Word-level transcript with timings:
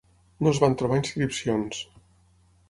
No 0.45 0.53
es 0.53 0.61
van 0.63 0.75
trobar 0.79 0.97
inscripcions. 1.01 1.85